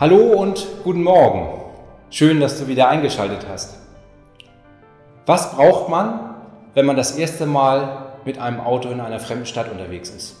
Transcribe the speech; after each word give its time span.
Hallo 0.00 0.32
und 0.32 0.66
guten 0.82 1.02
Morgen. 1.02 1.46
Schön, 2.08 2.40
dass 2.40 2.58
du 2.58 2.68
wieder 2.68 2.88
eingeschaltet 2.88 3.44
hast. 3.46 3.76
Was 5.26 5.54
braucht 5.54 5.90
man, 5.90 6.36
wenn 6.72 6.86
man 6.86 6.96
das 6.96 7.18
erste 7.18 7.44
Mal 7.44 8.14
mit 8.24 8.38
einem 8.38 8.60
Auto 8.60 8.88
in 8.88 9.02
einer 9.02 9.20
fremden 9.20 9.44
Stadt 9.44 9.70
unterwegs 9.70 10.08
ist? 10.08 10.36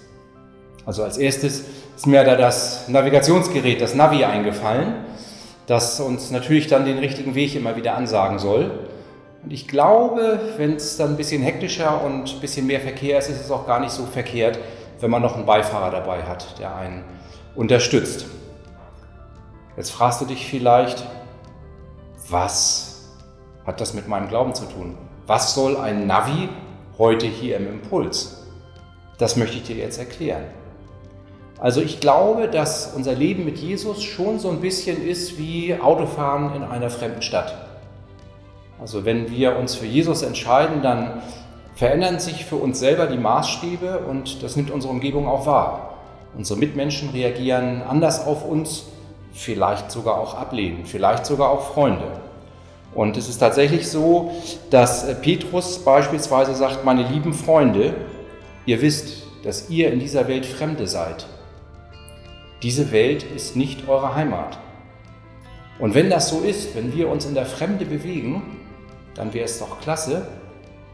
Also 0.86 1.02
als 1.02 1.18
erstes 1.18 1.62
ist 1.94 2.06
mir 2.06 2.24
da 2.24 2.36
das 2.36 2.88
Navigationsgerät, 2.88 3.82
das 3.82 3.94
Navi 3.94 4.24
eingefallen, 4.24 4.94
das 5.66 6.00
uns 6.00 6.30
natürlich 6.30 6.68
dann 6.68 6.86
den 6.86 6.96
richtigen 6.96 7.34
Weg 7.34 7.54
immer 7.54 7.76
wieder 7.76 7.96
ansagen 7.96 8.38
soll. 8.38 8.70
Und 9.44 9.52
ich 9.52 9.68
glaube, 9.68 10.40
wenn 10.56 10.76
es 10.76 10.96
dann 10.96 11.10
ein 11.10 11.16
bisschen 11.18 11.42
hektischer 11.42 12.02
und 12.02 12.32
ein 12.32 12.40
bisschen 12.40 12.66
mehr 12.66 12.80
Verkehr 12.80 13.18
ist, 13.18 13.28
ist 13.28 13.44
es 13.44 13.50
auch 13.50 13.66
gar 13.66 13.80
nicht 13.80 13.92
so 13.92 14.06
verkehrt, 14.06 14.58
wenn 15.00 15.10
man 15.10 15.20
noch 15.20 15.36
einen 15.36 15.44
Beifahrer 15.44 15.90
dabei 15.90 16.22
hat, 16.22 16.58
der 16.58 16.74
einen 16.76 17.04
unterstützt. 17.54 18.24
Jetzt 19.80 19.92
fragst 19.92 20.20
du 20.20 20.26
dich 20.26 20.46
vielleicht, 20.46 21.06
was 22.28 23.08
hat 23.64 23.80
das 23.80 23.94
mit 23.94 24.08
meinem 24.08 24.28
Glauben 24.28 24.54
zu 24.54 24.66
tun? 24.66 24.98
Was 25.26 25.54
soll 25.54 25.78
ein 25.78 26.06
Navi 26.06 26.50
heute 26.98 27.24
hier 27.24 27.56
im 27.56 27.66
Impuls? 27.66 28.44
Das 29.16 29.36
möchte 29.36 29.56
ich 29.56 29.62
dir 29.62 29.76
jetzt 29.76 29.98
erklären. 29.98 30.44
Also 31.58 31.80
ich 31.80 31.98
glaube, 31.98 32.48
dass 32.48 32.92
unser 32.94 33.14
Leben 33.14 33.46
mit 33.46 33.56
Jesus 33.56 34.02
schon 34.02 34.38
so 34.38 34.50
ein 34.50 34.60
bisschen 34.60 35.02
ist 35.02 35.38
wie 35.38 35.74
Autofahren 35.74 36.54
in 36.54 36.62
einer 36.62 36.90
fremden 36.90 37.22
Stadt. 37.22 37.54
Also 38.82 39.06
wenn 39.06 39.30
wir 39.30 39.56
uns 39.56 39.76
für 39.76 39.86
Jesus 39.86 40.20
entscheiden, 40.20 40.82
dann 40.82 41.22
verändern 41.74 42.20
sich 42.20 42.44
für 42.44 42.56
uns 42.56 42.78
selber 42.78 43.06
die 43.06 43.16
Maßstäbe 43.16 44.00
und 44.00 44.42
das 44.42 44.56
nimmt 44.56 44.70
unsere 44.70 44.92
Umgebung 44.92 45.26
auch 45.26 45.46
wahr. 45.46 45.94
Unsere 46.36 46.58
Mitmenschen 46.58 47.08
reagieren 47.08 47.80
anders 47.80 48.26
auf 48.26 48.44
uns, 48.44 48.84
vielleicht 49.32 49.90
sogar 49.90 50.18
auch 50.18 50.34
ablehnen, 50.34 50.84
vielleicht 50.84 51.26
sogar 51.26 51.50
auch 51.50 51.72
Freunde. 51.72 52.20
Und 52.94 53.16
es 53.16 53.28
ist 53.28 53.38
tatsächlich 53.38 53.88
so, 53.88 54.32
dass 54.70 55.20
Petrus 55.20 55.78
beispielsweise 55.84 56.54
sagt, 56.54 56.84
meine 56.84 57.06
lieben 57.06 57.32
Freunde, 57.32 57.94
ihr 58.66 58.82
wisst, 58.82 59.22
dass 59.44 59.70
ihr 59.70 59.92
in 59.92 60.00
dieser 60.00 60.26
Welt 60.28 60.44
Fremde 60.44 60.86
seid. 60.86 61.26
Diese 62.62 62.92
Welt 62.92 63.22
ist 63.22 63.56
nicht 63.56 63.88
eure 63.88 64.14
Heimat. 64.14 64.58
Und 65.78 65.94
wenn 65.94 66.10
das 66.10 66.28
so 66.28 66.40
ist, 66.40 66.74
wenn 66.74 66.94
wir 66.94 67.08
uns 67.08 67.24
in 67.24 67.34
der 67.34 67.46
Fremde 67.46 67.86
bewegen, 67.86 68.58
dann 69.14 69.32
wäre 69.32 69.46
es 69.46 69.58
doch 69.58 69.80
klasse, 69.80 70.26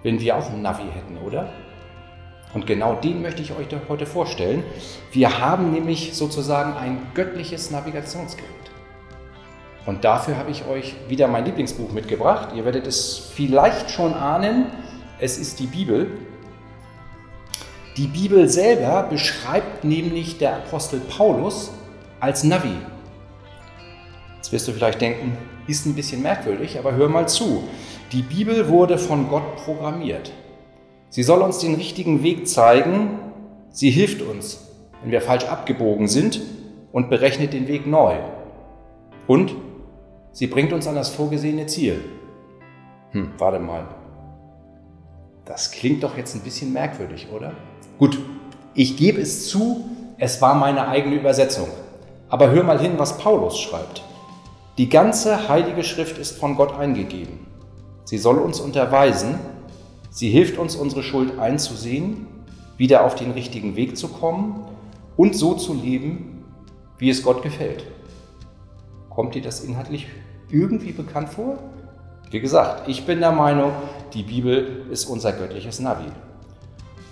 wenn 0.03 0.21
wir 0.21 0.37
auch 0.37 0.49
einen 0.51 0.63
Navi 0.63 0.85
hätten, 0.85 1.19
oder? 1.27 1.49
Und 2.57 2.67
genau 2.67 2.95
den 2.95 3.21
möchte 3.21 3.43
ich 3.43 3.53
euch 3.53 3.67
heute 3.87 4.07
vorstellen. 4.07 4.65
Wir 5.13 5.41
haben 5.41 5.73
nämlich 5.73 6.15
sozusagen 6.15 6.73
ein 6.73 6.97
göttliches 7.13 7.71
Navigationsgerät. 7.71 8.49
Und 9.85 10.05
dafür 10.05 10.39
habe 10.39 10.51
ich 10.51 10.67
euch 10.67 10.95
wieder 11.07 11.29
mein 11.29 11.45
Lieblingsbuch 11.45 11.93
mitgebracht. 11.93 12.55
Ihr 12.57 12.65
werdet 12.65 12.87
es 12.87 13.31
vielleicht 13.35 13.91
schon 13.91 14.15
ahnen. 14.15 14.69
Es 15.19 15.37
ist 15.37 15.61
die 15.61 15.67
Bibel. 15.67 16.11
Die 17.99 18.07
Bibel 18.07 18.49
selber 18.49 19.03
beschreibt 19.03 19.85
nämlich 19.85 20.39
der 20.39 20.57
Apostel 20.57 21.01
Paulus 21.01 21.73
als 22.21 22.43
Navi. 22.43 22.79
Jetzt 24.37 24.51
wirst 24.51 24.67
du 24.67 24.73
vielleicht 24.73 25.03
denken, 25.03 25.37
ist 25.67 25.85
ein 25.85 25.95
bisschen 25.95 26.23
merkwürdig, 26.23 26.79
aber 26.79 26.95
hör 26.95 27.11
mal 27.11 27.29
zu. 27.29 27.65
Die 28.13 28.23
Bibel 28.23 28.71
wurde 28.71 28.97
von 28.97 29.29
Gott 29.29 29.57
programmiert. 29.57 30.33
Sie 31.17 31.23
soll 31.23 31.41
uns 31.41 31.61
den 31.61 31.77
richtigen 31.77 32.23
Weg 32.23 32.47
zeigen. 32.47 33.19
Sie 33.71 33.89
hilft 33.89 34.21
uns, 34.21 34.69
wenn 35.01 35.11
wir 35.11 35.23
falsch 35.23 35.47
abgebogen 35.47 36.09
sind 36.09 36.43
und 36.93 37.09
berechnet 37.09 37.55
den 37.55 37.69
Weg 37.69 37.87
neu. 37.87 38.17
Und 39.27 39.55
sie 40.33 40.47
bringt 40.47 40.75
uns 40.75 40.87
an 40.87 40.95
das 40.95 41.09
vorgesehene 41.09 41.65
Ziel. 41.69 42.05
Hm, 43.13 43.31
warte 43.39 43.59
mal. 43.59 43.87
Das 45.47 45.71
klingt 45.71 46.03
doch 46.03 46.19
jetzt 46.19 46.35
ein 46.35 46.43
bisschen 46.43 46.75
merkwürdig, 46.75 47.29
oder? 47.35 47.55
Gut, 47.99 48.19
ich 48.75 48.99
gebe 48.99 49.19
es 49.23 49.49
zu, 49.49 49.89
es 50.19 50.43
war 50.43 50.55
meine 50.55 50.87
eigene 50.87 51.17
Übersetzung. 51.17 51.69
Aber 52.29 52.51
hör 52.51 52.63
mal 52.63 52.79
hin, 52.79 52.99
was 52.99 53.17
Paulus 53.17 53.59
schreibt. 53.59 54.03
Die 54.77 54.91
ganze 54.91 55.49
heilige 55.49 55.83
Schrift 55.83 56.19
ist 56.19 56.37
von 56.37 56.57
Gott 56.57 56.79
eingegeben. 56.79 57.47
Sie 58.05 58.19
soll 58.19 58.37
uns 58.37 58.61
unterweisen, 58.61 59.39
sie 60.17 60.31
hilft 60.31 60.57
uns, 60.57 60.77
unsere 60.77 61.03
Schuld 61.03 61.39
einzusehen, 61.39 62.27
wieder 62.79 63.05
auf 63.05 63.17
den 63.17 63.33
richtigen 63.33 63.77
Weg 63.77 63.99
zu 63.99 64.09
kommen 64.09 64.65
und 65.15 65.37
so 65.37 65.53
zu 65.55 65.75
leben, 65.75 66.43
wie 66.97 67.11
es 67.11 67.23
Gott 67.23 67.43
gefällt. 67.43 67.85
Kommt 69.11 69.35
dir 69.35 69.43
das 69.43 69.61
inhaltlich 69.61 70.07
irgendwie 70.51 70.93
bekannt 70.93 71.29
vor? 71.29 71.59
Wie 72.31 72.41
gesagt, 72.41 72.89
ich 72.89 73.05
bin 73.05 73.21
der 73.21 73.33
Meinung, 73.33 73.73
die 74.15 74.23
Bibel 74.23 74.87
ist 74.91 75.05
unser 75.05 75.33
göttliches 75.33 75.81
Navi. 75.81 76.11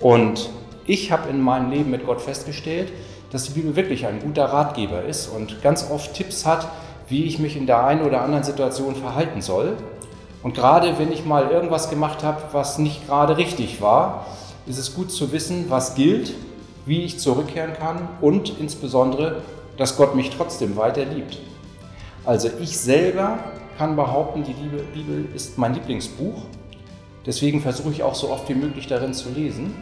Und 0.01 0.49
ich 0.87 1.13
habe 1.13 1.29
in 1.29 1.43
meinem 1.43 1.71
Leben 1.71 1.91
mit 1.91 2.07
Gott 2.07 2.23
festgestellt, 2.23 2.91
dass 3.31 3.45
die 3.45 3.53
Bibel 3.53 3.77
wirklich 3.77 4.07
ein 4.07 4.21
guter 4.21 4.47
Ratgeber 4.47 5.05
ist 5.05 5.29
und 5.29 5.61
ganz 5.61 5.91
oft 5.91 6.15
Tipps 6.15 6.47
hat, 6.47 6.69
wie 7.11 7.25
ich 7.25 7.39
mich 7.39 7.55
in 7.55 7.67
der 7.67 7.85
einen 7.85 8.03
oder 8.03 8.23
anderen 8.23 8.45
Situation 8.45 8.97
verhalten 8.97 9.43
soll. 9.43 9.77
Und 10.45 10.55
gerade 10.55 10.99
wenn 10.99 11.11
ich 11.11 11.25
mal 11.25 11.51
irgendwas 11.51 11.89
gemacht 11.89 12.23
habe, 12.23 12.43
was 12.53 12.79
nicht 12.79 13.07
gerade 13.07 13.39
richtig 13.39 13.81
war, 13.81 14.27
ist 14.67 14.77
es 14.77 14.95
gut 14.95 15.11
zu 15.11 15.33
wissen, 15.33 15.71
was 15.71 15.95
gilt, 15.95 16.35
wie 16.85 17.01
ich 17.03 17.19
zurückkehren 17.19 17.73
kann 17.73 18.09
und 18.21 18.61
insbesondere, 18.61 19.41
dass 19.79 19.97
Gott 19.97 20.15
mich 20.15 20.29
trotzdem 20.29 20.77
weiter 20.77 21.07
liebt. 21.07 21.39
Also 22.27 22.51
ich 22.61 22.79
selber 22.79 23.39
kann 23.79 23.97
behaupten, 23.97 24.45
die 24.45 24.53
Bibel 24.53 25.27
ist 25.35 25.57
mein 25.57 25.73
Lieblingsbuch. 25.73 26.43
Deswegen 27.25 27.63
versuche 27.63 27.91
ich 27.91 28.03
auch 28.03 28.15
so 28.15 28.29
oft 28.29 28.47
wie 28.51 28.55
möglich 28.55 28.87
darin 28.87 29.15
zu 29.15 29.31
lesen. 29.31 29.75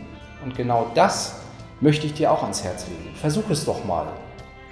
Und 0.44 0.55
genau 0.56 0.87
das 0.94 1.41
möchte 1.81 2.06
ich 2.06 2.15
dir 2.15 2.31
auch 2.31 2.43
ans 2.44 2.62
Herz 2.62 2.87
legen. 2.87 3.17
Versuch 3.17 3.50
es 3.50 3.65
doch 3.65 3.84
mal. 3.84 4.06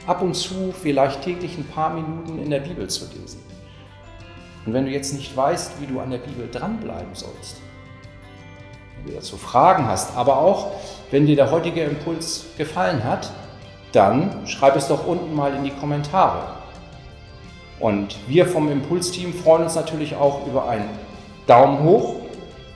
Ab 0.06 0.22
und 0.22 0.34
zu 0.34 0.72
vielleicht 0.72 1.22
täglich 1.22 1.58
ein 1.58 1.66
paar 1.66 1.92
Minuten 1.92 2.40
in 2.40 2.48
der 2.48 2.60
Bibel 2.60 2.86
zu 2.88 3.06
lesen. 3.06 3.40
Und 4.66 4.74
wenn 4.74 4.84
du 4.84 4.90
jetzt 4.90 5.14
nicht 5.14 5.36
weißt, 5.36 5.80
wie 5.80 5.86
du 5.86 6.00
an 6.00 6.10
der 6.10 6.18
Bibel 6.18 6.48
dranbleiben 6.50 7.14
sollst, 7.14 7.60
wenn 8.96 9.12
du 9.12 9.16
dazu 9.16 9.36
Fragen 9.36 9.86
hast, 9.86 10.16
aber 10.16 10.38
auch 10.38 10.72
wenn 11.10 11.26
dir 11.26 11.36
der 11.36 11.50
heutige 11.50 11.82
Impuls 11.82 12.46
gefallen 12.58 13.02
hat, 13.04 13.30
dann 13.92 14.46
schreib 14.46 14.76
es 14.76 14.88
doch 14.88 15.06
unten 15.06 15.34
mal 15.34 15.54
in 15.54 15.64
die 15.64 15.70
Kommentare. 15.70 16.60
Und 17.80 18.16
wir 18.28 18.46
vom 18.46 18.70
Impulsteam 18.70 19.32
freuen 19.32 19.64
uns 19.64 19.74
natürlich 19.74 20.14
auch 20.14 20.46
über 20.46 20.68
einen 20.68 20.88
Daumen 21.46 21.82
hoch 21.82 22.16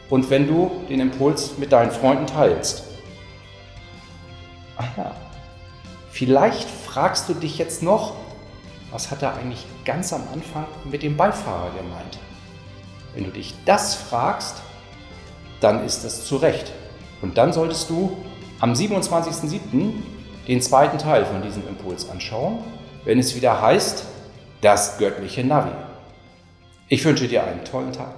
und 0.08 0.30
wenn 0.30 0.48
du 0.48 0.70
den 0.88 1.00
Impuls 1.00 1.58
mit 1.58 1.72
deinen 1.72 1.90
Freunden 1.90 2.26
teilst. 2.26 2.84
Ach 4.76 4.96
ja, 4.96 5.12
vielleicht 6.10 6.68
fragst 6.68 7.28
du 7.28 7.34
dich 7.34 7.58
jetzt 7.58 7.82
noch, 7.82 8.14
was 8.94 9.10
hat 9.10 9.22
er 9.22 9.34
eigentlich 9.34 9.66
ganz 9.84 10.12
am 10.12 10.22
Anfang 10.32 10.66
mit 10.84 11.02
dem 11.02 11.16
Beifahrer 11.16 11.70
gemeint? 11.70 12.20
Wenn 13.12 13.24
du 13.24 13.30
dich 13.30 13.52
das 13.64 13.96
fragst, 13.96 14.62
dann 15.60 15.84
ist 15.84 16.04
das 16.04 16.24
zu 16.26 16.36
Recht. 16.36 16.70
Und 17.20 17.36
dann 17.36 17.52
solltest 17.52 17.90
du 17.90 18.16
am 18.60 18.72
27.07. 18.72 19.94
den 20.46 20.62
zweiten 20.62 20.98
Teil 20.98 21.26
von 21.26 21.42
diesem 21.42 21.66
Impuls 21.66 22.08
anschauen, 22.08 22.60
wenn 23.04 23.18
es 23.18 23.34
wieder 23.34 23.60
heißt, 23.60 24.04
das 24.60 24.96
göttliche 24.98 25.42
Navi. 25.42 25.72
Ich 26.86 27.04
wünsche 27.04 27.26
dir 27.26 27.42
einen 27.42 27.64
tollen 27.64 27.92
Tag. 27.92 28.14